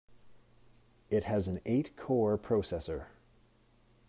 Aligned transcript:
It 1.11 1.25
has 1.25 1.47
an 1.47 1.61
eight-core 1.63 2.35
processor. 2.39 3.05